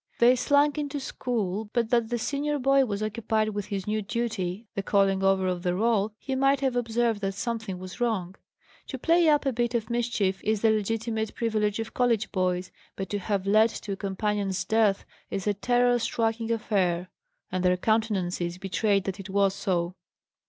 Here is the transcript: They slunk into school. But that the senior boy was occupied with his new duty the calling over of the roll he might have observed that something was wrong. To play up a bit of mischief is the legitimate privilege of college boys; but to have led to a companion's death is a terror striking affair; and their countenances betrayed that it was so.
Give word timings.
They 0.17 0.35
slunk 0.35 0.79
into 0.79 0.99
school. 0.99 1.69
But 1.73 1.91
that 1.91 2.09
the 2.09 2.17
senior 2.17 2.57
boy 2.57 2.85
was 2.85 3.03
occupied 3.03 3.49
with 3.49 3.65
his 3.67 3.85
new 3.85 4.01
duty 4.01 4.65
the 4.73 4.81
calling 4.81 5.21
over 5.21 5.45
of 5.45 5.61
the 5.61 5.75
roll 5.75 6.11
he 6.17 6.33
might 6.33 6.59
have 6.61 6.75
observed 6.75 7.21
that 7.21 7.35
something 7.35 7.77
was 7.77 8.01
wrong. 8.01 8.33
To 8.87 8.97
play 8.97 9.29
up 9.29 9.45
a 9.45 9.53
bit 9.53 9.75
of 9.75 9.91
mischief 9.91 10.43
is 10.43 10.61
the 10.61 10.71
legitimate 10.71 11.35
privilege 11.35 11.77
of 11.77 11.93
college 11.93 12.31
boys; 12.31 12.71
but 12.95 13.09
to 13.11 13.19
have 13.19 13.45
led 13.45 13.69
to 13.69 13.91
a 13.91 13.95
companion's 13.95 14.65
death 14.65 15.05
is 15.29 15.45
a 15.45 15.53
terror 15.53 15.99
striking 15.99 16.51
affair; 16.51 17.11
and 17.51 17.63
their 17.63 17.77
countenances 17.77 18.57
betrayed 18.57 19.03
that 19.03 19.19
it 19.19 19.29
was 19.29 19.53
so. 19.53 19.93